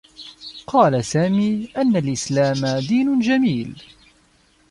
[0.67, 3.83] قال سامي أنّ الإسلام دين جميل.